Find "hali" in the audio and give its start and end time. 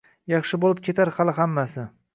1.19-1.39